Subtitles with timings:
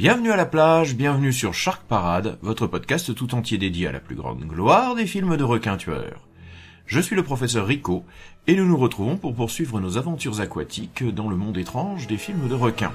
[0.00, 4.00] Bienvenue à la plage, bienvenue sur Shark Parade, votre podcast tout entier dédié à la
[4.00, 6.26] plus grande gloire des films de requins tueurs.
[6.86, 8.06] Je suis le professeur Rico,
[8.46, 12.48] et nous nous retrouvons pour poursuivre nos aventures aquatiques dans le monde étrange des films
[12.48, 12.94] de requins.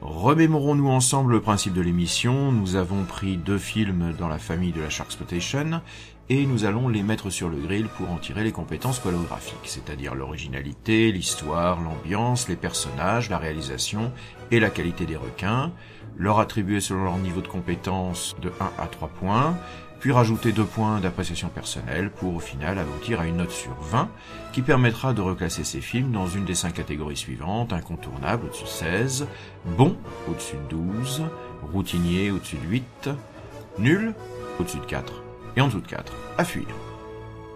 [0.00, 4.80] Remémorons-nous ensemble le principe de l'émission, nous avons pris deux films dans la famille de
[4.80, 5.82] la Sharksploitation,
[6.28, 10.14] et nous allons les mettre sur le grill pour en tirer les compétences polographiques, c'est-à-dire
[10.14, 14.12] l'originalité, l'histoire, l'ambiance, les personnages, la réalisation
[14.50, 15.72] et la qualité des requins,
[16.16, 19.56] leur attribuer selon leur niveau de compétence de 1 à 3 points,
[20.00, 24.08] puis rajouter 2 points d'appréciation personnelle pour au final aboutir à une note sur 20
[24.52, 28.68] qui permettra de reclasser ces films dans une des 5 catégories suivantes, incontournable au-dessus de
[28.68, 29.26] 16,
[29.76, 29.96] bon
[30.28, 31.22] au-dessus de 12,
[31.72, 33.10] routinier au-dessus de 8,
[33.78, 34.14] nul
[34.58, 35.21] au-dessus de 4
[35.56, 36.66] et en dessous de 4, à fuir.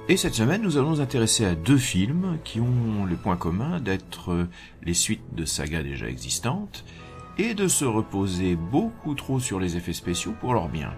[0.08, 3.80] Et cette semaine, nous allons nous intéresser à deux films qui ont le point commun
[3.80, 4.46] d'être
[4.82, 6.84] les suites de sagas déjà existantes
[7.38, 10.94] et de se reposer beaucoup trop sur les effets spéciaux pour leur bien.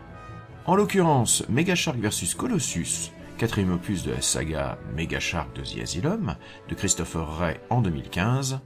[0.67, 5.83] En l'occurrence, Mega Shark vs Colossus, quatrième opus de la saga Mega Shark de The
[5.83, 6.37] Asylum,
[6.69, 8.61] de Christopher Ray en 2015,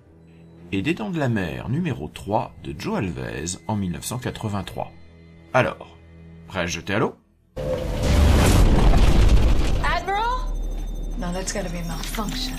[0.73, 4.91] et Des Dents de la Mer numéro 3 de Joe Alves en 1983.
[5.55, 5.97] Alors,
[6.49, 7.15] prêt à jeter à l'eau?
[11.23, 12.57] No, that's gotta be a malfunction.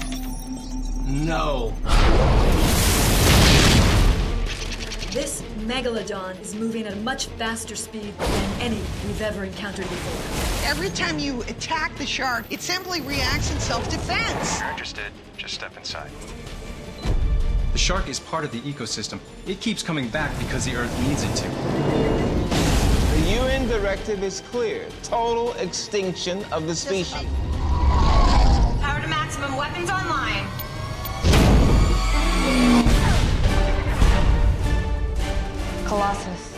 [1.06, 1.73] No.
[5.11, 10.70] This megalodon is moving at a much faster speed than any we've ever encountered before.
[10.70, 14.55] Every time you attack the shark, it simply reacts in self-defense.
[14.55, 16.09] If you're interested, just step inside.
[17.73, 19.20] The shark is part of the ecosystem.
[19.45, 21.49] It keeps coming back because the Earth needs it to.
[23.20, 24.88] The UN directive is clear.
[25.04, 27.27] Total extinction of the species.
[29.43, 30.45] Power to maximum, weapons online.
[35.86, 36.58] Colossus.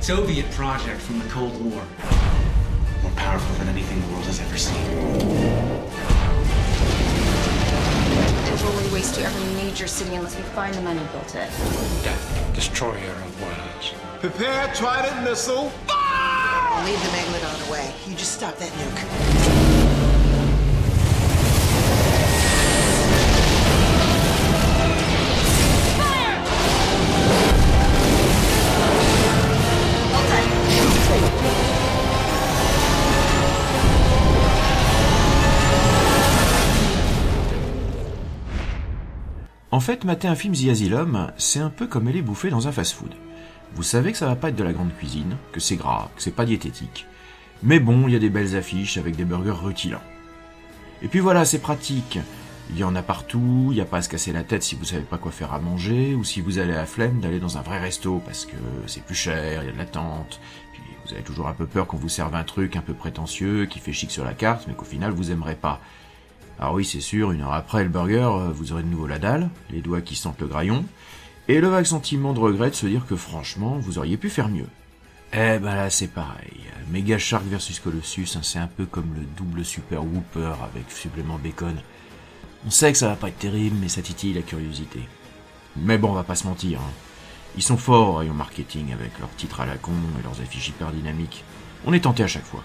[0.00, 1.82] Soviet project from the Cold War.
[3.02, 4.84] More powerful than anything the world has ever seen.
[8.64, 11.50] Will we waste every major city unless we find the men who built it?
[12.02, 13.92] Death, destroyer of worlds.
[14.20, 15.64] Prepare Trident missile.
[16.84, 17.94] Leave the megalodon away.
[18.06, 19.63] You just stop that nuke.
[39.74, 42.70] En fait, mater un film The Asylum, c'est un peu comme aller bouffer dans un
[42.70, 43.12] fast-food.
[43.74, 46.22] Vous savez que ça va pas être de la grande cuisine, que c'est gras, que
[46.22, 47.06] c'est pas diététique.
[47.64, 49.98] Mais bon, il y a des belles affiches avec des burgers rutilants.
[51.02, 52.20] Et puis voilà, c'est pratique.
[52.70, 54.76] Il y en a partout, il n'y a pas à se casser la tête si
[54.76, 57.40] vous savez pas quoi faire à manger, ou si vous allez à la flemme d'aller
[57.40, 58.54] dans un vrai resto parce que
[58.86, 60.40] c'est plus cher, il y a de l'attente,
[60.72, 63.66] puis vous avez toujours un peu peur qu'on vous serve un truc un peu prétentieux,
[63.66, 65.80] qui fait chic sur la carte, mais qu'au final vous aimerez pas.
[66.60, 69.50] Alors oui, c'est sûr, une heure après le burger, vous aurez de nouveau la dalle,
[69.70, 70.84] les doigts qui sentent le graillon,
[71.48, 74.48] et le vague sentiment de regret de se dire que franchement, vous auriez pu faire
[74.48, 74.68] mieux.
[75.32, 76.60] Eh ben là, c'est pareil.
[76.90, 81.38] Mega Shark versus Colossus, hein, c'est un peu comme le double Super Whooper avec supplément
[81.38, 81.74] bacon.
[82.66, 85.00] On sait que ça va pas être terrible, mais ça titille la curiosité.
[85.76, 86.80] Mais bon, on va pas se mentir.
[86.80, 86.92] hein.
[87.56, 90.92] Ils sont forts au marketing avec leurs titres à la con et leurs affiches hyper
[90.92, 91.44] dynamiques.
[91.84, 92.62] On est tenté à chaque fois.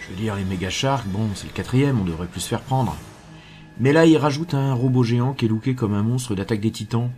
[0.00, 2.62] Je veux dire, les Mega Sharks, bon, c'est le quatrième, on devrait plus se faire
[2.62, 2.96] prendre.
[3.80, 6.70] Mais là, ils rajoutent un robot géant qui est looké comme un monstre d'attaque des
[6.70, 7.10] titans.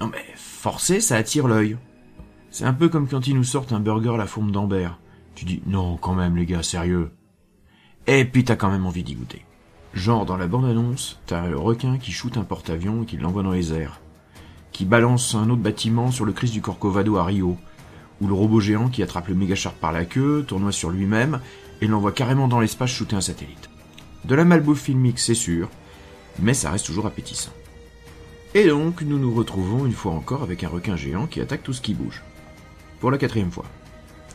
[0.00, 1.76] Non mais, forcé, ça attire l'œil.
[2.50, 4.98] C'est un peu comme quand ils nous sortent un burger à la forme d'Ambert.
[5.34, 7.10] Tu dis, non, quand même, les gars, sérieux.
[8.06, 9.44] Et puis t'as quand même envie d'y goûter.
[9.92, 13.52] Genre, dans la bande-annonce, t'as le requin qui shoot un porte-avions et qui l'envoie dans
[13.52, 14.00] les airs.
[14.72, 17.56] Qui balance un autre bâtiment sur le Christ du Corcovado à Rio.
[18.20, 21.40] Ou le robot géant qui attrape le méga par la queue, tournoie sur lui-même,
[21.80, 23.70] et l'envoie carrément dans l'espace shooter un satellite.
[24.24, 25.68] De la malbouffe filmique, c'est sûr,
[26.38, 27.52] mais ça reste toujours appétissant.
[28.54, 31.72] Et donc, nous nous retrouvons une fois encore avec un requin géant qui attaque tout
[31.72, 32.22] ce qui bouge.
[33.00, 33.64] Pour la quatrième fois.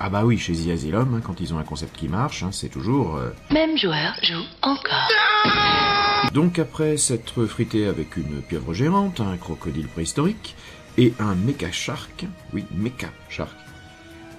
[0.02, 2.52] Ah bah oui, chez The Asylum, hein, quand ils ont un concept qui marche, hein,
[2.52, 3.18] c'est toujours...
[3.18, 5.10] euh, Même joueur joue encore.
[6.34, 10.56] Donc après s'être frité avec une pieuvre géante, un crocodile préhistorique,
[10.98, 13.56] et un Mecha Shark, oui, Mecha Shark.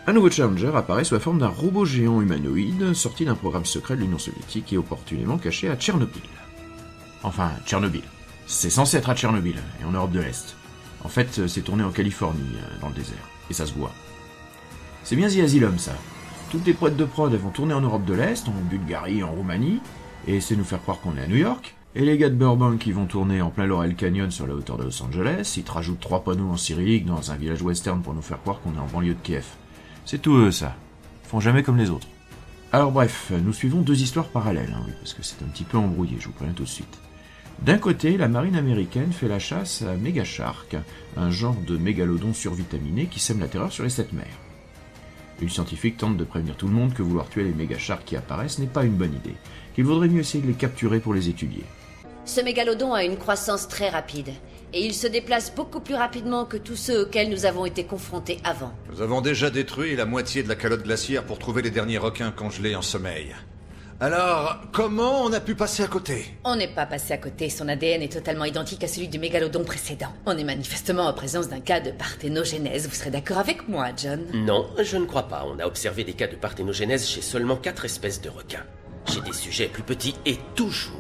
[0.07, 3.97] Un nouveau Challenger apparaît sous la forme d'un robot géant humanoïde sorti d'un programme secret
[3.97, 6.23] de l'Union soviétique et opportunément caché à Tchernobyl.
[7.23, 8.03] Enfin, Tchernobyl.
[8.47, 10.57] C'est censé être à Tchernobyl, et en Europe de l'Est.
[11.05, 12.41] En fait, c'est tourné en Californie,
[12.81, 13.93] dans le désert, et ça se voit.
[15.05, 15.93] C'est bien The Asylum, ça.
[16.51, 19.31] Toutes les poètes de prod elles vont tourner en Europe de l'Est, en Bulgarie, en
[19.31, 19.81] Roumanie,
[20.27, 21.77] et de nous faire croire qu'on est à New York.
[21.95, 24.79] Et les gars de Burbank qui vont tourner en plein Laurel Canyon sur la hauteur
[24.79, 28.15] de Los Angeles, ils te rajoutent trois panneaux en cyrillique dans un village western pour
[28.15, 29.45] nous faire croire qu'on est en banlieue de Kiev.
[30.11, 30.75] C'est tout eux, ça.
[31.23, 32.09] Ils font jamais comme les autres.
[32.73, 36.17] Alors bref, nous suivons deux histoires parallèles, hein, parce que c'est un petit peu embrouillé,
[36.19, 36.99] je vous préviens tout de suite.
[37.63, 40.77] D'un côté, la marine américaine fait la chasse à Megashark,
[41.17, 44.27] un genre de mégalodon survitaminé qui sème la terreur sur les sept mers.
[45.41, 48.59] Une scientifique tente de prévenir tout le monde que vouloir tuer les mégasharks qui apparaissent
[48.59, 49.37] n'est pas une bonne idée,
[49.77, 51.63] qu'il vaudrait mieux essayer de les capturer pour les étudier.
[52.25, 54.31] Ce mégalodon a une croissance très rapide,
[54.73, 58.39] et il se déplace beaucoup plus rapidement que tous ceux auxquels nous avons été confrontés
[58.45, 58.73] avant.
[58.91, 62.31] Nous avons déjà détruit la moitié de la calotte glaciaire pour trouver les derniers requins
[62.31, 63.35] congelés en sommeil.
[64.03, 66.35] Alors, comment on a pu passer à côté?
[66.45, 69.63] On n'est pas passé à côté, son ADN est totalement identique à celui du mégalodon
[69.63, 70.09] précédent.
[70.25, 74.25] On est manifestement en présence d'un cas de parthénogenèse, vous serez d'accord avec moi, John?
[74.33, 75.45] Non, je ne crois pas.
[75.47, 78.65] On a observé des cas de parthénogenèse chez seulement quatre espèces de requins.
[79.07, 81.00] Chez des sujets plus petits et toujours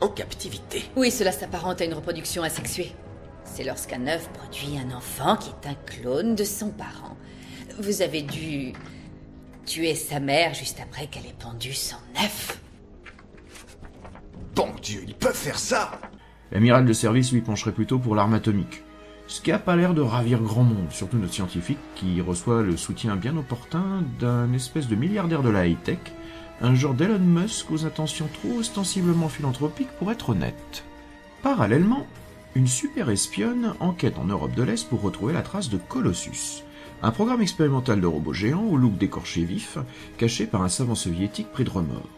[0.00, 0.84] en captivité.
[0.96, 2.92] Oui, cela s'apparente à une reproduction asexuée.
[3.44, 7.16] C'est lorsqu'un œuf produit un enfant qui est un clone de son parent.
[7.78, 8.72] Vous avez dû
[9.66, 12.60] tuer sa mère juste après qu'elle ait pendu son œuf.
[14.54, 15.92] Bon Dieu, ils peuvent faire ça
[16.52, 18.82] L'amiral de service lui pencherait plutôt pour l'arme atomique.
[19.28, 22.76] Ce qui a pas l'air de ravir grand monde, surtout notre scientifique qui reçoit le
[22.76, 25.98] soutien bien opportun d'un espèce de milliardaire de la high-tech,
[26.60, 30.84] un genre d'Elon Musk aux intentions trop ostensiblement philanthropiques pour être honnête.
[31.42, 32.06] Parallèlement,
[32.54, 36.64] une super espionne enquête en Europe de l'Est pour retrouver la trace de Colossus,
[37.02, 39.78] un programme expérimental de robots géants au look décorché vif,
[40.18, 42.08] caché par un savant soviétique pris de remords.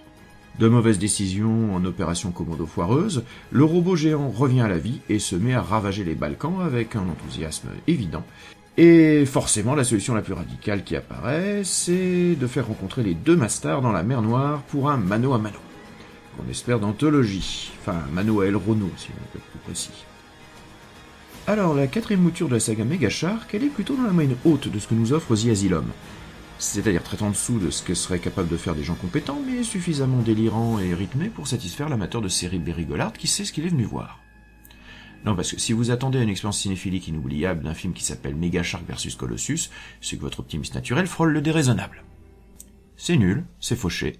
[0.59, 5.19] De mauvaises décisions en opération commando foireuse, le robot géant revient à la vie et
[5.19, 8.25] se met à ravager les Balkans avec un enthousiasme évident.
[8.79, 13.37] Et forcément, la solution la plus radicale qui apparaît, c'est de faire rencontrer les deux
[13.37, 15.59] masters dans la mer Noire pour un mano à mano.
[16.37, 17.71] Qu'on espère d'anthologie.
[17.81, 20.05] Enfin, mano à El Rono, si on peut être plus précis.
[21.47, 24.69] Alors, la quatrième mouture de la saga Megashark, elle est plutôt dans la moyenne haute
[24.69, 25.87] de ce que nous offre The Asylum.
[26.59, 29.65] C'est-à-dire très en dessous de ce que seraient capables de faire des gens compétents, mais
[29.65, 33.71] suffisamment délirants et rythmés pour satisfaire l'amateur de séries bérigolardes qui sait ce qu'il est
[33.71, 34.22] venu voir.
[35.25, 38.85] Non, parce que si vous attendez une expérience cinéphilique inoubliable d'un film qui s'appelle Megashark
[38.89, 39.71] vs Colossus,
[40.01, 42.03] c'est que votre optimisme naturel frôle le déraisonnable.
[42.97, 44.19] C'est nul, c'est fauché,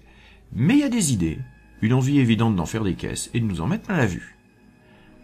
[0.53, 1.39] mais il y a des idées,
[1.81, 4.37] une envie évidente d'en faire des caisses et de nous en mettre plein la vue.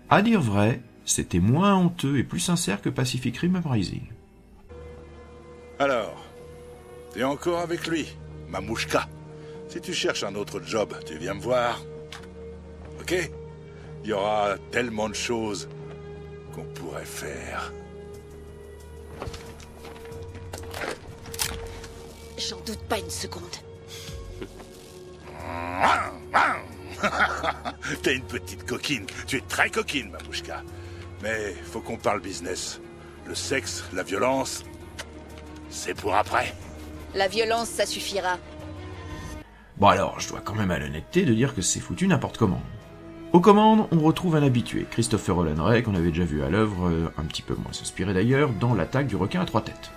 [0.10, 4.04] À dire vrai, c'était moins honteux et plus sincère que Pacific Rim Uprising.
[5.80, 6.26] Alors,
[7.14, 8.06] t'es encore avec lui,
[8.50, 9.08] Mamouchka?
[9.70, 11.82] Si tu cherches un autre job, tu viens me voir.
[13.00, 13.32] Ok?
[14.10, 15.70] Il y aura tellement de choses
[16.56, 17.72] qu'on pourrait faire.
[22.36, 23.44] J'en doute pas une seconde.
[28.02, 29.06] T'es une petite coquine.
[29.28, 30.64] Tu es très coquine, Mamouchka.
[31.22, 32.82] Mais faut qu'on parle business.
[33.28, 34.64] Le sexe, la violence,
[35.70, 36.56] c'est pour après.
[37.14, 38.40] La violence, ça suffira.
[39.78, 42.64] Bon alors, je dois quand même à l'honnêteté de dire que c'est foutu n'importe comment.
[43.32, 47.14] Aux commandes, on retrouve un habitué, Christopher Hollenray, qu'on avait déjà vu à l'œuvre, euh,
[47.16, 49.92] un petit peu moins inspiré d'ailleurs, dans l'attaque du requin à trois têtes.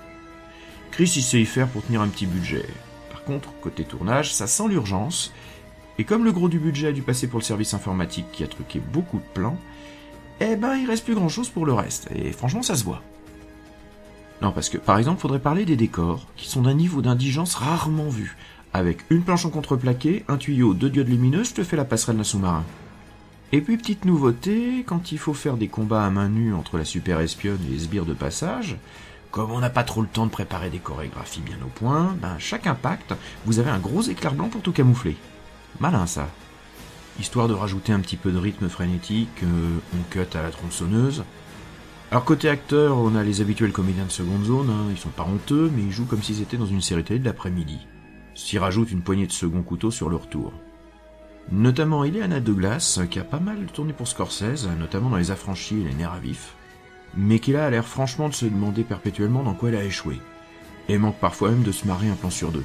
[0.91, 2.67] Chris, il sait y faire pour tenir un petit budget.
[3.11, 5.33] Par contre, côté tournage, ça sent l'urgence,
[5.97, 8.49] et comme le gros du budget a dû passer pour le service informatique qui a
[8.49, 9.57] truqué beaucoup de plans,
[10.41, 13.03] eh ben il reste plus grand chose pour le reste, et franchement ça se voit.
[14.43, 18.11] Non, parce que par exemple, faudrait parler des décors, qui sont d'un niveau d'indigence rarement
[18.11, 18.37] vu.
[18.75, 22.19] Avec une planche en contreplaqué, un tuyau, deux diodes lumineuses, je te fais la passerelle
[22.19, 22.65] d'un sous-marin.
[23.55, 26.87] Et puis petite nouveauté, quand il faut faire des combats à main nue entre la
[26.87, 28.79] super espionne et les sbires de passage,
[29.31, 32.37] comme on n'a pas trop le temps de préparer des chorégraphies bien au point, ben
[32.39, 35.19] chaque impact, vous avez un gros éclair blanc pour tout camoufler.
[35.81, 36.31] Malin ça.
[37.21, 41.23] Histoire de rajouter un petit peu de rythme frénétique, euh, on cut à la tronçonneuse.
[42.11, 45.29] Alors côté acteur, on a les habituels comédiens de seconde zone, hein, ils sont pas
[45.31, 47.87] honteux, mais ils jouent comme s'ils étaient dans une série télé de l'après-midi.
[48.35, 50.55] S'y rajoute une poignée de second couteau sur leur tour.
[51.51, 55.85] Notamment Ileana Douglas, qui a pas mal tourné pour Scorsese, notamment dans Les Affranchis et
[55.85, 56.55] Les Nerfs à vif,
[57.17, 60.19] mais qui là a l'air franchement de se demander perpétuellement dans quoi elle a échoué,
[60.89, 62.65] et manque parfois même de se marrer un plan sur deux.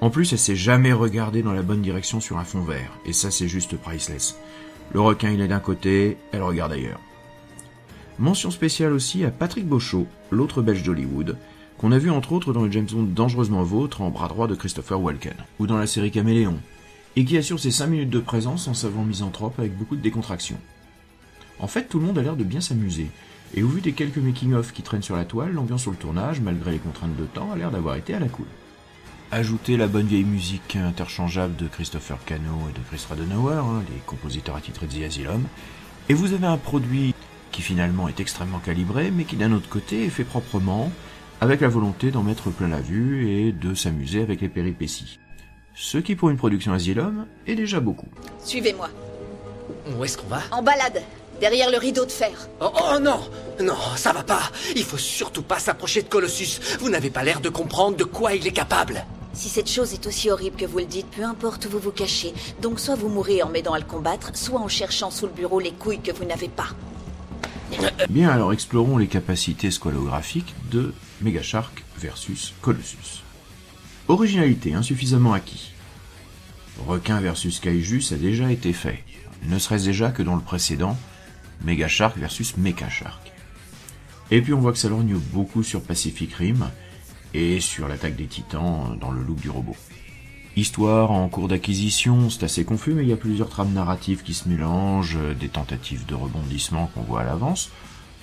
[0.00, 3.12] En plus, elle s'est jamais regardée dans la bonne direction sur un fond vert, et
[3.12, 4.38] ça c'est juste priceless.
[4.92, 7.00] Le requin il est d'un côté, elle regarde ailleurs.
[8.18, 11.36] Mention spéciale aussi à Patrick Beauchot, l'autre belge d'Hollywood,
[11.78, 14.56] qu'on a vu entre autres dans le James Bond Dangereusement Vôtre en bras droit de
[14.56, 16.58] Christopher Walken, ou dans la série Caméléon,
[17.18, 20.56] et qui assure ses 5 minutes de présence en savant misanthrope avec beaucoup de décontraction.
[21.58, 23.10] En fait, tout le monde a l'air de bien s'amuser,
[23.56, 26.40] et au vu des quelques making-of qui traînent sur la toile, l'ambiance sur le tournage,
[26.40, 28.46] malgré les contraintes de temps, a l'air d'avoir été à la cool.
[29.32, 34.00] Ajoutez la bonne vieille musique interchangeable de Christopher Cano et de Chris Radonauer, hein, les
[34.06, 35.42] compositeurs attitrés de The Asylum,
[36.08, 37.16] et vous avez un produit
[37.50, 40.92] qui finalement est extrêmement calibré, mais qui d'un autre côté est fait proprement,
[41.40, 45.18] avec la volonté d'en mettre plein la vue et de s'amuser avec les péripéties.
[45.80, 48.08] Ce qui pour une production Asylum est déjà beaucoup.
[48.44, 48.88] Suivez-moi.
[49.96, 50.40] Où est-ce qu'on va?
[50.50, 51.00] En balade,
[51.40, 52.48] derrière le rideau de fer.
[52.60, 53.20] Oh, oh non
[53.62, 56.58] Non, ça va pas Il faut surtout pas s'approcher de Colossus.
[56.80, 59.04] Vous n'avez pas l'air de comprendre de quoi il est capable.
[59.34, 61.92] Si cette chose est aussi horrible que vous le dites, peu importe où vous vous
[61.92, 62.34] cachez.
[62.60, 65.60] Donc soit vous mourrez en m'aidant à le combattre, soit en cherchant sous le bureau
[65.60, 66.70] les couilles que vous n'avez pas.
[68.10, 73.22] Bien, alors explorons les capacités squalographiques de Megashark versus Colossus.
[74.08, 75.72] Originalité insuffisamment acquis.
[76.86, 79.04] Requin versus Kaiju, ça a déjà été fait.
[79.42, 80.96] Ne serait-ce déjà que dans le précédent,
[81.62, 83.32] Megashark versus Mechashark.
[84.30, 86.70] Et puis on voit que ça lorgne beaucoup sur Pacific Rim
[87.34, 89.76] et sur l'attaque des titans dans le look du robot.
[90.56, 94.32] Histoire en cours d'acquisition, c'est assez confus, mais il y a plusieurs trames narratives qui
[94.32, 97.70] se mélangent, des tentatives de rebondissement qu'on voit à l'avance.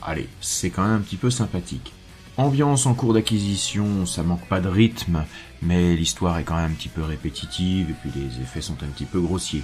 [0.01, 1.93] Allez, c'est quand même un petit peu sympathique.
[2.37, 5.23] Ambiance en cours d'acquisition, ça manque pas de rythme,
[5.61, 8.87] mais l'histoire est quand même un petit peu répétitive et puis les effets sont un
[8.87, 9.63] petit peu grossiers.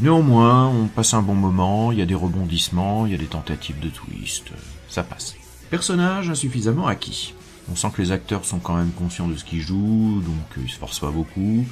[0.00, 3.26] Néanmoins, on passe un bon moment, il y a des rebondissements, il y a des
[3.26, 4.46] tentatives de twist,
[4.88, 5.36] ça passe.
[5.70, 7.34] Personnage insuffisamment acquis.
[7.70, 10.70] On sent que les acteurs sont quand même conscients de ce qu'ils jouent, donc ils
[10.70, 11.64] se forcent pas beaucoup.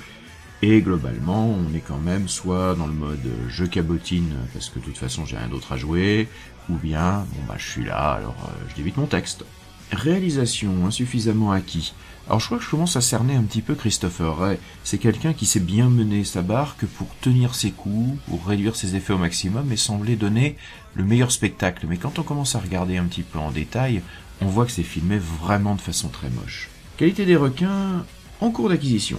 [0.63, 4.85] Et globalement, on est quand même soit dans le mode je cabotine parce que de
[4.85, 6.29] toute façon j'ai rien d'autre à jouer,
[6.71, 9.45] ou bien bon bah je suis là alors euh, je débite mon texte.
[9.93, 11.95] Réalisation insuffisamment acquis.
[12.27, 14.59] Alors je crois que je commence à cerner un petit peu Christopher Ray.
[14.83, 18.97] C'est quelqu'un qui sait bien mener sa barque pour tenir ses coups, pour réduire ses
[18.97, 20.57] effets au maximum et sembler donner
[20.95, 21.87] le meilleur spectacle.
[21.89, 24.03] Mais quand on commence à regarder un petit peu en détail,
[24.41, 26.69] on voit que c'est filmé vraiment de façon très moche.
[26.97, 28.05] Qualité des requins
[28.41, 29.19] en cours d'acquisition.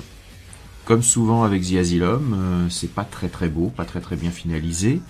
[0.83, 4.31] Comme souvent avec The Asylum, euh, c'est pas très très beau, pas très très bien
[4.31, 5.01] finalisé,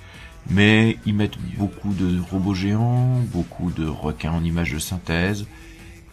[0.50, 5.46] mais ils mettent beaucoup de robots géants, beaucoup de requins en images de synthèse,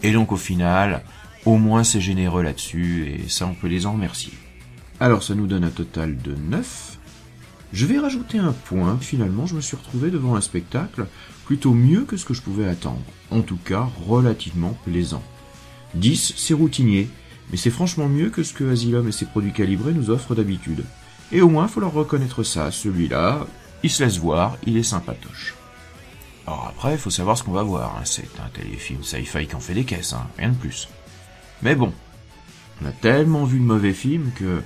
[0.02, 1.02] et donc au final,
[1.44, 4.32] au moins c'est généreux là-dessus, et ça on peut les en remercier.
[5.00, 6.98] Alors ça nous donne un total de 9.
[7.72, 11.06] Je vais rajouter un point, finalement je me suis retrouvé devant un spectacle
[11.44, 15.22] plutôt mieux que ce que je pouvais attendre, en tout cas relativement plaisant.
[15.94, 17.08] 10, c'est routinier,
[17.50, 20.84] mais c'est franchement mieux que ce que Asylum et ses produits calibrés nous offrent d'habitude.
[21.32, 23.46] Et au moins, faut leur reconnaître ça, celui-là,
[23.84, 25.54] il se laisse voir, il est sympatoche.
[26.46, 28.02] Alors après, il faut savoir ce qu'on va voir, hein.
[28.04, 30.26] c'est un téléfilm sci-fi qui en fait des caisses, hein.
[30.38, 30.88] rien de plus.
[31.60, 31.92] Mais bon,
[32.80, 34.62] on a tellement vu de mauvais films que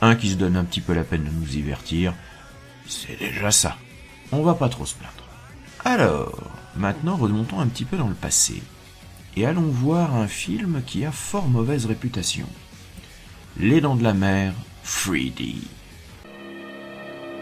[0.00, 2.14] un qui se donne un petit peu la peine de nous divertir,
[2.88, 3.76] c'est déjà ça.
[4.32, 5.12] On va pas trop se plaindre.
[5.84, 8.62] Alors, maintenant remontons un petit peu dans le passé
[9.36, 12.46] et allons voir un film qui a fort mauvaise réputation.
[13.58, 15.56] Les Dents de la Mer, 3D.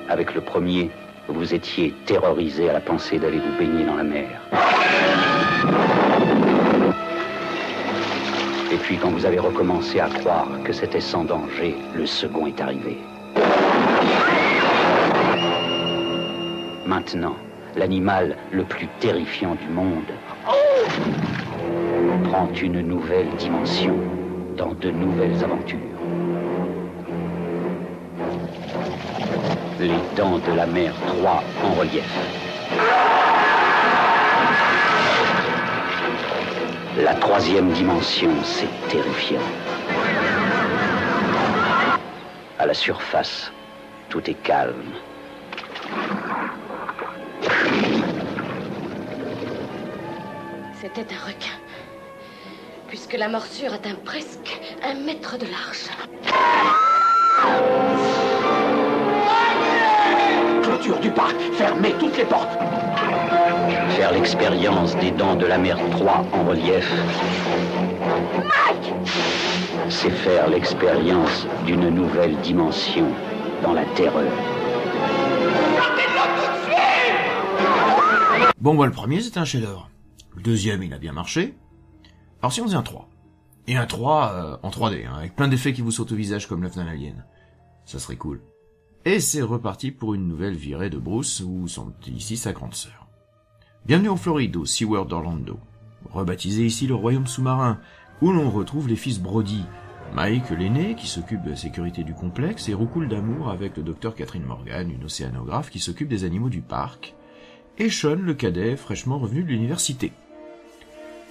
[0.09, 0.91] Avec le premier,
[1.29, 4.41] vous étiez terrorisé à la pensée d'aller vous baigner dans la mer.
[8.73, 12.61] Et puis quand vous avez recommencé à croire que c'était sans danger, le second est
[12.61, 12.99] arrivé.
[16.87, 17.37] Maintenant,
[17.77, 20.13] l'animal le plus terrifiant du monde
[22.25, 23.97] prend une nouvelle dimension
[24.57, 25.94] dans de nouvelles aventures.
[29.85, 32.11] Les dents de la mer 3 en relief.
[36.97, 39.43] La troisième dimension, c'est terrifiant.
[42.59, 43.53] À la surface,
[44.09, 44.95] tout est calme.
[50.81, 51.59] C'était un requin.
[52.89, 56.94] Puisque la morsure atteint presque un mètre de large.
[61.55, 62.59] Fermez toutes les portes.
[63.91, 66.93] Faire l'expérience des dents de la mer 3 en relief.
[69.89, 73.07] C'est faire l'expérience d'une nouvelle dimension
[73.63, 74.33] dans la terreur.
[78.61, 79.91] Bon, bah, le premier, c'était un chef-d'œuvre.
[80.37, 81.55] Le deuxième, il a bien marché.
[82.41, 83.09] Alors, si on faisait un 3.
[83.67, 86.49] Et un 3 euh, en 3D, hein, avec plein d'effets qui vous sautent au visage
[86.49, 87.25] comme l'œuf d'un alien.
[87.85, 88.41] Ça serait cool.
[89.07, 93.07] Et c'est reparti pour une nouvelle virée de Bruce, où sont ici sa grande sœur.
[93.85, 95.59] Bienvenue en Floride, au SeaWorld d'Orlando.
[96.11, 97.81] Rebaptisé ici le Royaume sous-marin,
[98.23, 99.63] où l'on retrouve les fils Brody.
[100.15, 104.15] Mike l'aîné, qui s'occupe de la sécurité du complexe, et roucoule d'amour avec le docteur
[104.15, 107.15] Catherine Morgan, une océanographe qui s'occupe des animaux du parc,
[107.77, 110.13] et Sean, le cadet, fraîchement revenu de l'université.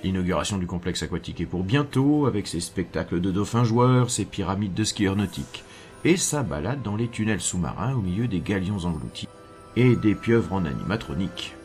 [0.03, 4.75] L'inauguration du complexe aquatique est pour bientôt, avec ses spectacles de dauphins joueurs, ses pyramides
[4.75, 5.63] de skieurs nautiques,
[6.05, 9.27] et sa balade dans les tunnels sous-marins au milieu des galions engloutis,
[9.75, 11.55] et des pieuvres en animatronique.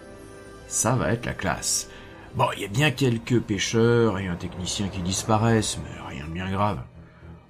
[0.67, 1.91] Ça va être la classe.
[2.35, 6.33] Bon, il y a bien quelques pêcheurs et un technicien qui disparaissent, mais rien de
[6.33, 6.81] bien grave.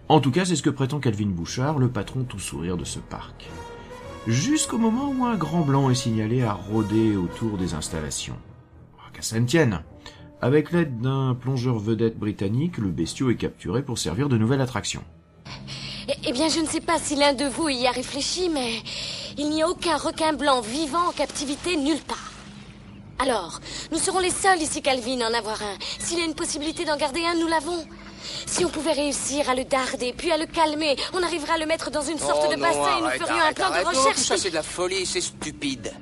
[0.09, 2.99] En tout cas, c'est ce que prétend Calvin Bouchard, le patron tout sourire de ce
[2.99, 3.49] parc.
[4.26, 8.37] Jusqu'au moment où un grand blanc est signalé à rôder autour des installations.
[8.99, 9.83] Ah, qu'à ça ne tienne.
[10.40, 15.02] Avec l'aide d'un plongeur vedette britannique, le bestiau est capturé pour servir de nouvelle attraction.
[16.09, 18.83] Eh, eh bien, je ne sais pas si l'un de vous y a réfléchi, mais
[19.37, 22.33] il n'y a aucun requin blanc vivant en captivité nulle part.
[23.19, 23.61] Alors,
[23.91, 25.77] nous serons les seuls ici, Calvin, à en avoir un.
[25.99, 27.85] S'il y a une possibilité d'en garder un, nous l'avons.
[28.47, 31.67] Si on pouvait réussir à le darder, puis à le calmer, on arriverait à le
[31.67, 33.87] mettre dans une sorte Oh de non, bassin et nous ferions arrête, un plan arrête.
[33.88, 34.17] de Non, recherche.
[34.17, 35.93] tout ça, c'est de la folie, c'est stupide.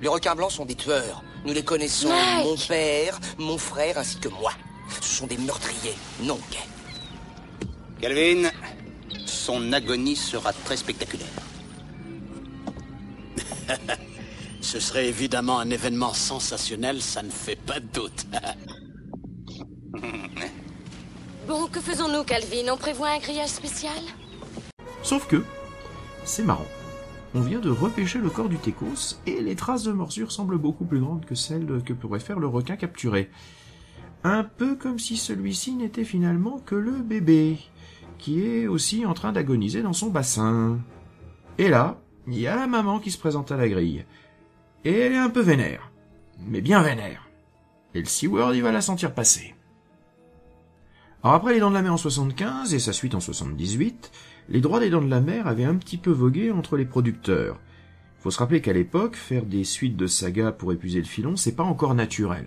[0.00, 1.22] Les requins blancs sont des tueurs.
[1.44, 2.08] Nous les connaissons.
[2.08, 2.44] Mike.
[2.46, 4.52] Mon père, mon frère, ainsi que moi.
[5.00, 6.58] Ce sont des meurtriers, non gays.
[8.00, 8.50] Calvin,
[9.44, 11.28] son agonie sera très spectaculaire.
[14.62, 18.26] Ce serait évidemment un événement sensationnel, ça ne fait pas de doute.
[21.46, 22.72] Bon, que faisons-nous, Calvin?
[22.72, 23.98] On prévoit un grillage spécial?
[25.02, 25.44] Sauf que,
[26.24, 26.64] c'est marrant.
[27.34, 30.86] On vient de repêcher le corps du Técos et les traces de morsure semblent beaucoup
[30.86, 33.30] plus grandes que celles que pourrait faire le requin capturé.
[34.22, 37.58] Un peu comme si celui-ci n'était finalement que le bébé,
[38.18, 40.78] qui est aussi en train d'agoniser dans son bassin.
[41.58, 44.04] Et là, il y a la maman qui se présente à la grille.
[44.84, 45.90] Et elle est un peu vénère.
[46.46, 47.28] Mais bien vénère.
[47.94, 49.54] Et le SeaWorld, il va la sentir passer.
[51.22, 54.10] Alors après Les Dents de la Mer en 75 et sa suite en 78,
[54.50, 57.58] les droits des Dents de la Mer avaient un petit peu vogué entre les producteurs.
[58.18, 61.56] Faut se rappeler qu'à l'époque, faire des suites de sagas pour épuiser le filon, c'est
[61.56, 62.46] pas encore naturel.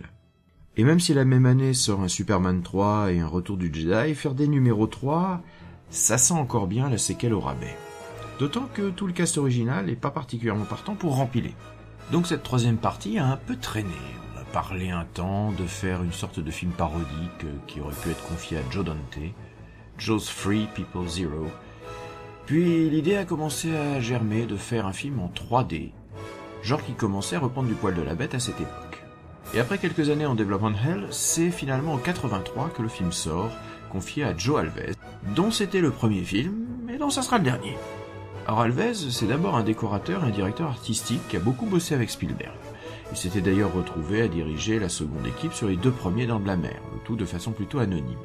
[0.78, 4.14] Et même si la même année sort un Superman 3 et un Retour du Jedi,
[4.14, 5.42] faire des numéros 3,
[5.90, 7.76] ça sent encore bien la séquelle au rabais.
[8.40, 11.56] D'autant que tout le cast original est pas particulièrement partant pour rempiler.
[12.12, 13.90] Donc cette troisième partie a un peu traîné.
[14.36, 17.96] On a parlé un temps de faire une sorte de film parodique euh, qui aurait
[17.96, 19.18] pu être confié à Joe Dante,
[19.98, 21.48] Joe's Free People Zero.
[22.46, 25.92] Puis l'idée a commencé à germer de faire un film en 3D,
[26.62, 28.87] genre qui commençait à reprendre du poil de la bête à cette époque.
[29.54, 33.52] Et après quelques années en développement hell, c'est finalement en 83 que le film sort,
[33.90, 34.96] confié à Joe Alves,
[35.36, 37.78] dont c'était le premier film, et dont ça sera le dernier.
[38.46, 42.10] Alors Alves, c'est d'abord un décorateur et un directeur artistique qui a beaucoup bossé avec
[42.10, 42.56] Spielberg.
[43.12, 46.48] Il s'était d'ailleurs retrouvé à diriger la seconde équipe sur les deux premiers Dents de
[46.48, 48.18] la Mer, le tout de façon plutôt anonyme.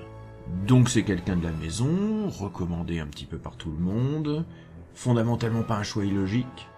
[0.67, 4.45] Donc c'est quelqu'un de la maison, recommandé un petit peu par tout le monde,
[4.95, 6.69] fondamentalement pas un choix illogique,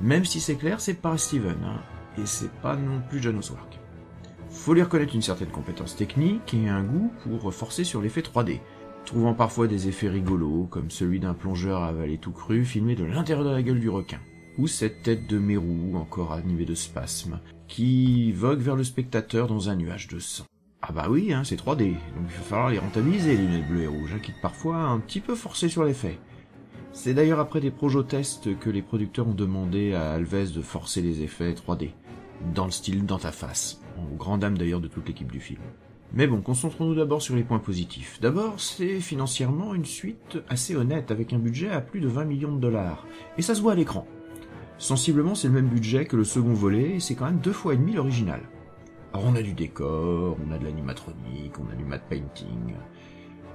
[0.00, 1.80] même si c'est clair, c'est pas Steven, hein,
[2.18, 3.78] et c'est pas non plus John Oswark.
[4.50, 8.60] Faut lui reconnaître une certaine compétence technique et un goût pour forcer sur l'effet 3D,
[9.04, 13.44] trouvant parfois des effets rigolos, comme celui d'un plongeur avalé tout cru filmé de l'intérieur
[13.44, 14.20] de la gueule du requin,
[14.58, 19.68] ou cette tête de mérou encore animée de spasmes, qui vogue vers le spectateur dans
[19.68, 20.44] un nuage de sang.
[20.82, 23.82] Ah bah oui, hein, c'est 3D, donc il va falloir les rentabiliser, les lunettes bleues
[23.82, 26.18] et rouges, hein, quitte parfois un petit peu forcé sur l'effet.
[26.92, 31.22] C'est d'ailleurs après des projo-tests que les producteurs ont demandé à Alves de forcer les
[31.22, 31.90] effets 3D,
[32.54, 35.60] dans le style dans ta face, aux grand dames d'ailleurs de toute l'équipe du film.
[36.12, 38.20] Mais bon, concentrons-nous d'abord sur les points positifs.
[38.20, 42.54] D'abord, c'est financièrement une suite assez honnête, avec un budget à plus de 20 millions
[42.54, 43.06] de dollars.
[43.38, 44.06] Et ça se voit à l'écran.
[44.78, 47.74] Sensiblement, c'est le même budget que le second volet, et c'est quand même deux fois
[47.74, 48.40] et demi l'original.
[49.12, 52.74] Alors on a du décor, on a de l'animatronique, on a du matte painting,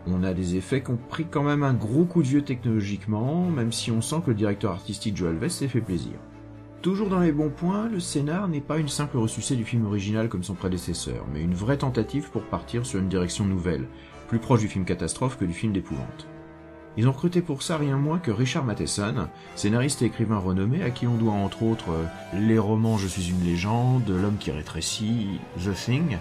[0.08, 3.46] on a des effets qui ont pris quand même un gros coup de vieux technologiquement,
[3.50, 6.14] même si on sent que le directeur artistique Joe Alves s'est fait plaisir.
[6.82, 10.30] Toujours dans les bons points, le scénar n'est pas une simple ressucée du film original
[10.30, 13.88] comme son prédécesseur, mais une vraie tentative pour partir sur une direction nouvelle,
[14.28, 16.26] plus proche du film catastrophe que du film d'épouvante.
[16.98, 20.90] Ils ont recruté pour ça rien moins que Richard Matheson, scénariste et écrivain renommé à
[20.90, 21.92] qui on doit entre autres
[22.34, 26.18] les romans Je suis une légende, L'homme qui rétrécit, The Thing,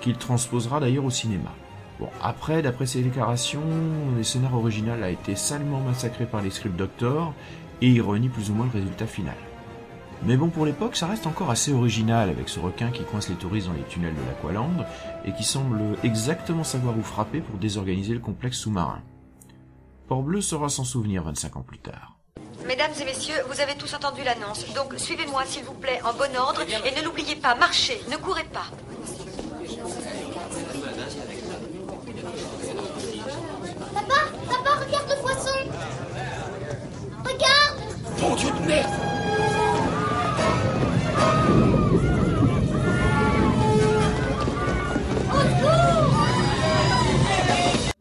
[0.00, 1.52] qu'il transposera d'ailleurs au cinéma.
[1.98, 3.62] Bon, après, d'après ses déclarations,
[4.16, 7.34] le scénar original a été salement massacré par les script doctors
[7.82, 9.34] et ironie plus ou moins le résultat final.
[10.22, 13.34] Mais bon, pour l'époque, ça reste encore assez original avec ce requin qui coince les
[13.34, 14.86] touristes dans les tunnels de l'Aqualand
[15.24, 19.02] et qui semble exactement savoir où frapper pour désorganiser le complexe sous-marin.
[20.08, 22.16] Port-Bleu saura s'en souvenir 25 ans plus tard.
[22.66, 26.34] Mesdames et messieurs, vous avez tous entendu l'annonce, donc suivez-moi s'il vous plaît en bon
[26.38, 28.66] ordre et ne l'oubliez pas, marchez, ne courez pas.
[33.92, 35.58] Papa, papa, regarde le poisson.
[37.24, 38.20] Regarde.
[38.20, 39.23] Mon Dieu de merde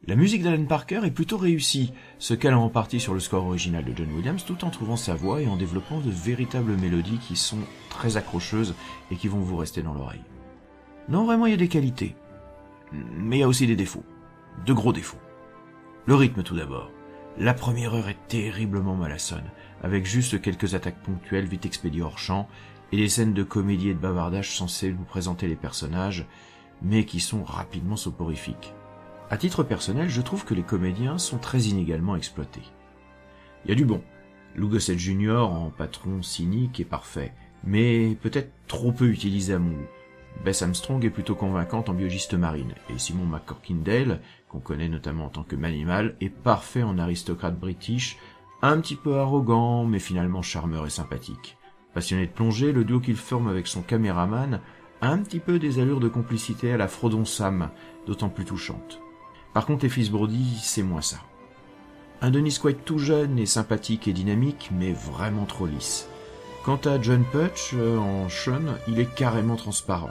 [0.06, 1.94] La musique d'Alan Parker est plutôt réussie,
[2.38, 5.16] qu'elle a en partie sur le score original de John Williams, tout en trouvant sa
[5.16, 8.76] voix et en développant de véritables mélodies qui sont très accrocheuses
[9.12, 10.26] et qui vont vous rester dans l'oreille.
[11.08, 12.18] Non, vraiment, il y a des qualités.
[12.92, 14.04] Mais il y a aussi des défauts.
[14.66, 15.22] De gros défauts.
[16.06, 16.92] Le rythme tout d'abord.
[17.38, 19.50] La première heure est terriblement malassonne,
[19.84, 22.50] avec juste quelques attaques ponctuelles vite expédiées hors champ,
[22.92, 26.26] et des scènes de comédie et de bavardage censées vous présenter les personnages,
[26.82, 28.74] mais qui sont rapidement soporifiques.
[29.30, 32.62] À titre personnel, je trouve que les comédiens sont très inégalement exploités.
[33.66, 34.02] Il y a du bon.
[34.56, 35.38] Lou Gossett Jr.
[35.38, 37.34] en patron cynique est parfait,
[37.64, 39.60] mais peut-être trop peu utilisé à.
[40.44, 45.30] Bess Armstrong est plutôt convaincante en biologiste marine, et Simon McCorkindale, qu'on connaît notamment en
[45.30, 48.18] tant que Manimal, est parfait en aristocrate british,
[48.62, 51.58] un petit peu arrogant, mais finalement charmeur et sympathique.
[51.94, 54.60] Passionné de plongée, le duo qu'il forme avec son caméraman
[55.02, 57.70] a un petit peu des allures de complicité à la Frodon Sam,
[58.08, 59.03] d'autant plus touchante.
[59.54, 61.18] Par contre, Effis Brody, c'est moins ça.
[62.22, 66.08] Un Dennis Quaid tout jeune et sympathique et dynamique, mais vraiment trop lisse.
[66.64, 70.10] Quant à John Putch, euh, en Sean, il est carrément transparent.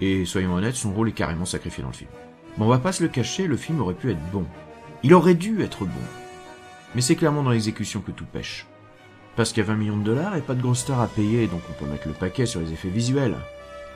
[0.00, 2.10] Et soyons honnêtes, son rôle est carrément sacrifié dans le film.
[2.56, 4.46] Bon, on va pas se le cacher, le film aurait pu être bon.
[5.02, 5.90] Il aurait dû être bon.
[6.94, 8.66] Mais c'est clairement dans l'exécution que tout pêche.
[9.34, 11.48] Parce qu'il y a 20 millions de dollars et pas de grosse star à payer,
[11.48, 13.34] donc on peut mettre le paquet sur les effets visuels.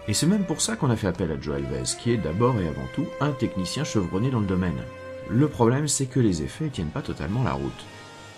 [0.09, 2.59] Et c'est même pour ça qu'on a fait appel à Joe Alves, qui est d'abord
[2.59, 4.83] et avant tout un technicien chevronné dans le domaine.
[5.29, 7.85] Le problème, c'est que les effets tiennent pas totalement la route.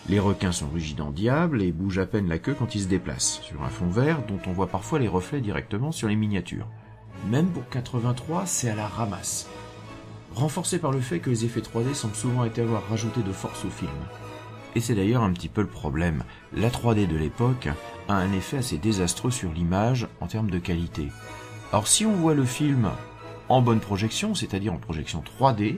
[0.08, 2.88] Les requins sont rigides en diable et bougent à peine la queue quand ils se
[2.88, 6.66] déplacent, sur un fond vert dont on voit parfois les reflets directement sur les miniatures.
[7.28, 9.48] Même pour 83, c'est à la ramasse.
[10.34, 13.64] Renforcé par le fait que les effets 3D semblent souvent été avoir rajouté de force
[13.64, 13.90] au film.
[14.74, 16.24] Et c'est d'ailleurs un petit peu le problème.
[16.52, 17.68] La 3D de l'époque
[18.08, 21.08] a un effet assez désastreux sur l'image en termes de qualité.
[21.72, 22.90] Alors si on voit le film
[23.48, 25.76] en bonne projection, c'est-à-dire en projection 3D,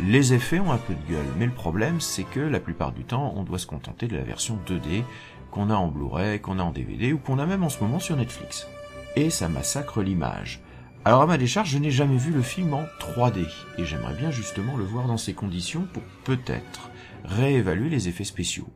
[0.00, 3.02] les effets ont un peu de gueule, mais le problème c'est que la plupart du
[3.02, 5.02] temps on doit se contenter de la version 2D
[5.50, 7.98] qu'on a en Blu-ray, qu'on a en DVD ou qu'on a même en ce moment
[7.98, 8.68] sur Netflix.
[9.16, 10.60] Et ça massacre l'image.
[11.04, 13.46] Alors à ma décharge, je n'ai jamais vu le film en 3D,
[13.78, 16.90] et j'aimerais bien justement le voir dans ces conditions pour peut-être
[17.24, 18.68] réévaluer les effets spéciaux.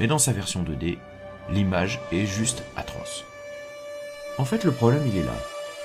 [0.00, 0.98] Mais dans sa version 2D,
[1.50, 3.24] l'image est juste atroce.
[4.38, 5.36] En fait, le problème il est là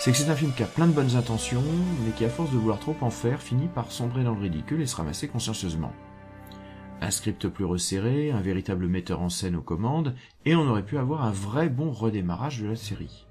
[0.03, 1.63] c'est que c'est un film qui a plein de bonnes intentions,
[2.03, 4.81] mais qui à force de vouloir trop en faire, finit par sombrer dans le ridicule
[4.81, 5.93] et se ramasser consciencieusement.
[6.99, 10.13] Un script plus resserré, un véritable metteur en scène aux commandes,
[10.43, 13.27] et on aurait pu avoir un vrai bon redémarrage de la série.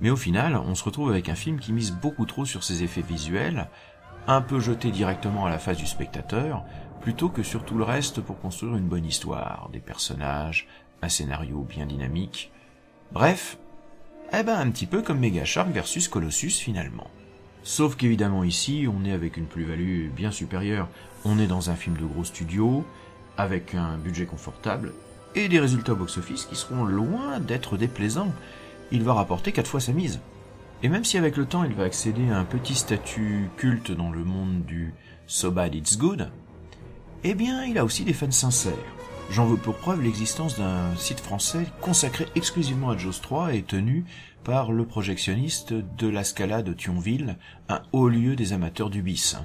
[0.00, 2.84] Mais au final, on se retrouve avec un film qui mise beaucoup trop sur ses
[2.84, 3.68] effets visuels,
[4.28, 6.64] un peu jeté directement à la face du spectateur,
[7.00, 10.68] plutôt que sur tout le reste pour construire une bonne histoire, des personnages,
[11.02, 12.52] un scénario bien dynamique.
[13.10, 13.58] Bref,
[14.32, 17.08] eh ben un petit peu comme Mega Shark versus Colossus finalement.
[17.62, 20.88] Sauf qu'évidemment ici, on est avec une plus-value bien supérieure.
[21.24, 22.84] On est dans un film de gros studio,
[23.36, 24.92] avec un budget confortable,
[25.34, 28.32] et des résultats au box-office qui seront loin d'être déplaisants.
[28.90, 30.20] Il va rapporter quatre fois sa mise.
[30.82, 34.10] Et même si avec le temps il va accéder à un petit statut culte dans
[34.10, 34.94] le monde du
[35.26, 36.30] So Bad It's Good,
[37.24, 38.97] eh bien il a aussi des fans sincères.
[39.30, 44.04] J'en veux pour preuve l'existence d'un site français consacré exclusivement à Jaws 3 et tenu
[44.42, 47.36] par le projectionniste de la Scala de Thionville,
[47.68, 49.36] un haut lieu des amateurs du bis.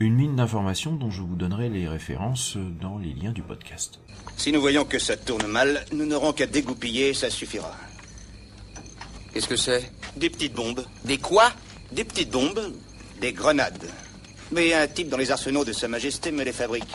[0.00, 4.00] Une mine d'informations dont je vous donnerai les références dans les liens du podcast.
[4.38, 7.72] Si nous voyons que ça tourne mal, nous n'aurons qu'à dégoupiller, ça suffira.
[9.32, 9.92] Qu'est-ce que c'est?
[10.16, 10.84] Des petites bombes.
[11.04, 11.52] Des quoi?
[11.92, 12.72] Des petites bombes,
[13.20, 13.90] des grenades.
[14.50, 16.88] Mais un type dans les arsenaux de Sa Majesté me les fabrique.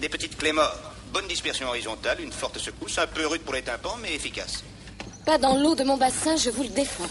[0.00, 0.89] Des petites clés morts.
[1.12, 4.62] Bonne dispersion horizontale, une forte secousse, un peu rude pour les tympans, mais efficace.
[5.26, 7.08] Pas dans l'eau de mon bassin, je vous le défends.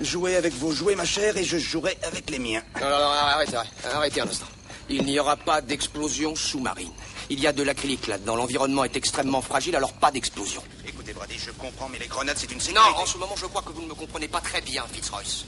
[0.00, 2.62] Jouez avec vos jouets, ma chère, et je jouerai avec les miens.
[2.80, 4.46] Non, non, non, arrêtez, arrêtez un instant.
[4.88, 6.90] Il n'y aura pas d'explosion sous-marine.
[7.28, 8.34] Il y a de l'acrylique là-dedans.
[8.34, 10.64] L'environnement est extrêmement fragile, alors pas d'explosion.
[10.84, 12.90] Écoutez, Brady, je comprends, mais les grenades, c'est une sécurité.
[12.90, 15.44] Non, en ce moment, je crois que vous ne me comprenez pas très bien, Fitzroyce.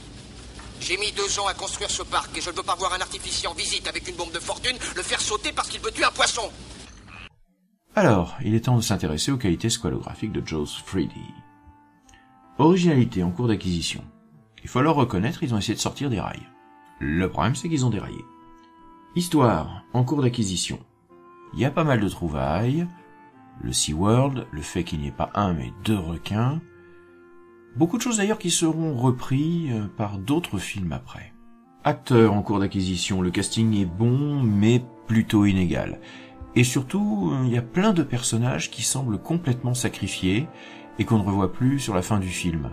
[0.80, 3.00] J'ai mis deux ans à construire ce parc et je ne veux pas voir un
[3.00, 6.04] artificier en visite avec une bombe de fortune le faire sauter parce qu'il veut tuer
[6.04, 6.50] un poisson.
[7.94, 11.10] Alors, il est temps de s'intéresser aux qualités squalographiques de Jaws 3D.
[12.58, 14.02] Originalité en cours d'acquisition.
[14.62, 16.48] Il faut leur reconnaître, ils ont essayé de sortir des rails.
[17.00, 18.24] Le problème, c'est qu'ils ont déraillé.
[19.14, 20.78] Histoire, en cours d'acquisition.
[21.52, 22.86] Il y a pas mal de trouvailles,
[23.60, 26.62] le SeaWorld, le fait qu'il n'y ait pas un mais deux requins.
[27.76, 31.34] Beaucoup de choses d'ailleurs qui seront repris euh, par d'autres films après.
[31.84, 36.00] Acteurs en cours d'acquisition, le casting est bon mais plutôt inégal.
[36.54, 40.48] Et surtout, euh, il y a plein de personnages qui semblent complètement sacrifiés
[40.98, 42.70] et qu'on ne revoit plus sur la fin du film.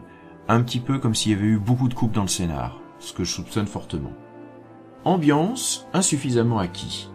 [0.48, 3.14] Un petit peu comme s'il y avait eu beaucoup de coupes dans le scénar, ce
[3.14, 4.14] que je soupçonne fortement.
[5.06, 7.10] Ambiance insuffisamment acquis.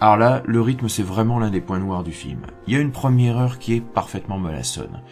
[0.00, 2.40] Alors là, le rythme c'est vraiment l'un des points noirs du film.
[2.66, 5.02] Il y a une première heure qui est parfaitement mollassonne.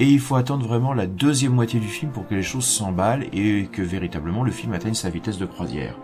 [0.00, 3.26] Et il faut attendre vraiment la deuxième moitié du film pour que les choses s'emballent
[3.32, 5.98] et que véritablement le film atteigne sa vitesse de croisière.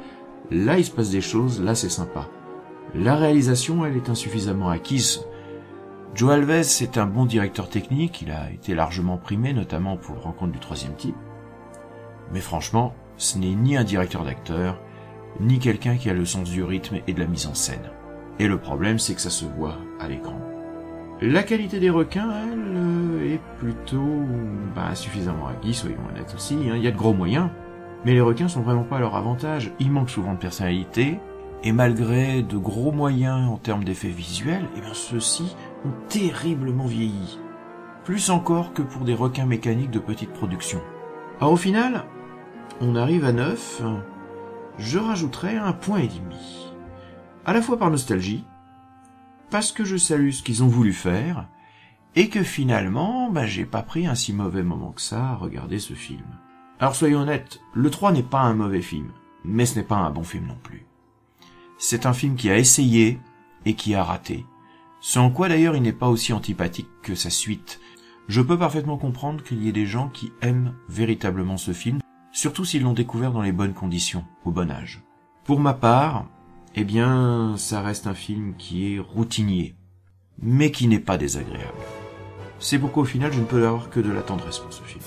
[0.51, 2.29] Là il se passe des choses, là c'est sympa.
[2.95, 5.25] La réalisation, elle est insuffisamment acquise.
[6.15, 10.53] Joe Alves est un bon directeur technique, il a été largement primé, notamment pour rencontre
[10.53, 11.15] du troisième type.
[12.33, 14.81] Mais franchement, ce n'est ni un directeur d'acteur,
[15.39, 17.91] ni quelqu'un qui a le sens du rythme et de la mise en scène.
[18.41, 20.41] Et le problème, c'est que ça se voit à l'écran.
[21.21, 24.25] La qualité des requins, elle, euh, est plutôt
[24.75, 26.55] bah, suffisamment acquise, soyons honnêtes aussi.
[26.55, 26.75] Hein.
[26.77, 27.51] Il y a de gros moyens,
[28.05, 29.71] mais les requins sont vraiment pas à leur avantage.
[29.79, 31.21] Ils manquent souvent de personnalité,
[31.63, 37.39] et malgré de gros moyens en termes d'effets visuels, eh bien ceux-ci ont terriblement vieilli.
[38.05, 40.81] Plus encore que pour des requins mécaniques de petite production.
[41.39, 42.05] Alors au final,
[42.81, 43.83] on arrive à 9,
[44.79, 46.73] je rajouterai un point et demi.
[47.45, 48.45] À la fois par nostalgie,
[49.51, 51.47] parce que je salue ce qu'ils ont voulu faire,
[52.17, 55.79] et que finalement, bah, j'ai pas pris un si mauvais moment que ça à regarder
[55.79, 56.25] ce film.
[56.79, 59.13] Alors soyons honnêtes, le 3 n'est pas un mauvais film,
[59.45, 60.87] mais ce n'est pas un bon film non plus.
[61.83, 63.19] C'est un film qui a essayé
[63.65, 64.45] et qui a raté.
[65.01, 67.81] Ce en quoi d'ailleurs il n'est pas aussi antipathique que sa suite.
[68.29, 71.99] Je peux parfaitement comprendre qu'il y ait des gens qui aiment véritablement ce film,
[72.33, 75.03] surtout s'ils l'ont découvert dans les bonnes conditions, au bon âge.
[75.45, 76.27] Pour ma part,
[76.75, 79.75] eh bien, ça reste un film qui est routinier,
[80.39, 81.79] mais qui n'est pas désagréable.
[82.59, 85.03] C'est pourquoi au final je ne peux avoir que de la tendresse pour ce film.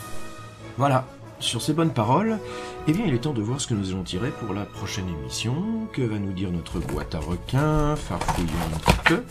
[0.79, 1.05] Voilà,
[1.43, 2.39] sur ces bonnes paroles,
[2.87, 5.07] eh bien il est temps de voir ce que nous allons tirer pour la prochaine
[5.09, 5.87] émission.
[5.91, 9.25] Que va nous dire notre boîte à requins, farfouillante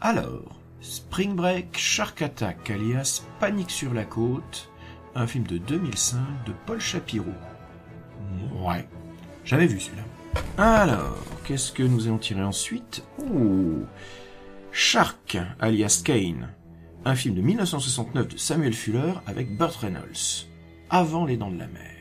[0.00, 4.70] Alors, Spring Break Shark Attack, alias Panique sur la côte,
[5.14, 7.32] un film de 2005 de Paul Shapiro.
[8.60, 8.86] Ouais,
[9.44, 10.02] j'avais vu celui-là.
[10.58, 13.04] Alors, qu'est-ce que nous allons tirer ensuite?
[13.20, 13.84] Oh
[14.72, 16.48] Shark, alias Kane,
[17.04, 20.48] un film de 1969 de Samuel Fuller avec Burt Reynolds
[20.90, 21.92] avant les dents de la mer.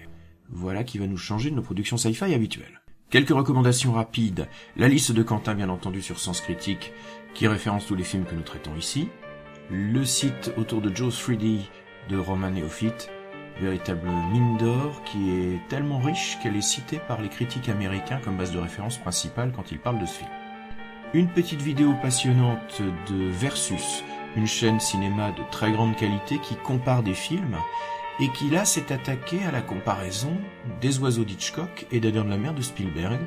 [0.50, 2.82] Voilà qui va nous changer de nos productions sci-fi habituelles.
[3.10, 4.47] Quelques recommandations rapides.
[4.76, 6.93] La liste de Quentin, bien entendu, sur Sens Critique,
[7.34, 9.10] qui référence tous les films que nous traitons ici.
[9.69, 11.60] Le site autour de Joe 3D
[12.10, 13.10] de Roman Neophyte,
[13.60, 18.38] véritable mine d'or qui est tellement riche qu'elle est citée par les critiques américains comme
[18.38, 20.30] base de référence principale quand ils parlent de ce film.
[21.13, 24.04] Une petite vidéo passionnante de Versus,
[24.36, 27.58] une chaîne cinéma de très grande qualité qui compare des films
[28.19, 30.38] et qui là s'est attaqué à la comparaison
[30.82, 33.19] des oiseaux d'Hitchcock et d'Adam de la mer de Spielberg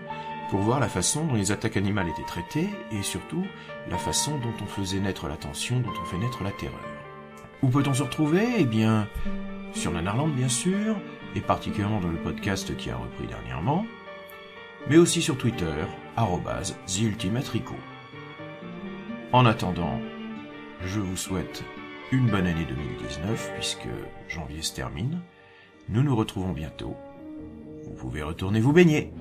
[0.51, 3.45] pour voir la façon dont les attaques animales étaient traitées et surtout
[3.89, 6.81] la façon dont on faisait naître la tension, dont on fait naître la terreur.
[7.63, 8.47] Où peut-on se retrouver?
[8.59, 9.07] Eh bien,
[9.73, 10.97] sur Nanarland bien sûr,
[11.37, 13.87] et particulièrement dans le podcast qui a repris dernièrement,
[14.89, 15.73] mais aussi sur Twitter,
[16.17, 16.77] arrobase.
[19.33, 20.01] En attendant,
[20.85, 21.63] je vous souhaite
[22.13, 23.89] une bonne année 2019 puisque
[24.29, 25.21] janvier se termine.
[25.89, 26.97] Nous nous retrouvons bientôt.
[27.85, 29.13] Vous pouvez retourner vous baigner.